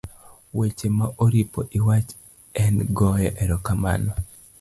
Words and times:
weche 0.57 0.87
ma 0.97 1.07
oripo 1.25 1.59
iwach 1.77 2.09
en 2.63 2.75
goyo 2.97 3.31
erokamano, 3.43 4.11